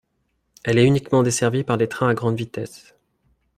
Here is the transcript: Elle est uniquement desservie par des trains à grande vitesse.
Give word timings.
Elle 0.63 0.79
est 0.79 0.85
uniquement 0.87 1.21
desservie 1.21 1.63
par 1.63 1.77
des 1.77 1.87
trains 1.87 2.07
à 2.09 2.15
grande 2.15 2.35
vitesse. 2.35 2.95